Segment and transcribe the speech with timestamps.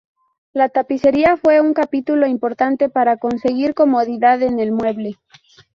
[0.51, 5.19] La tapicería fue un capítulo importante para conseguir comodidad en el mueble.